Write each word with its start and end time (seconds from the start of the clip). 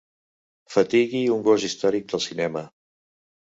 Fatigui 0.75 1.21
un 1.37 1.45
gos 1.49 1.67
històric 1.69 2.11
del 2.15 2.25
cinema. 2.31 2.67